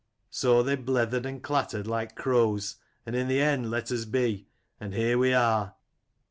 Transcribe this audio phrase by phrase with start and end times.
[0.31, 4.47] So they blethered and clattered like crows, and in the end let us be:
[4.79, 5.75] and here we are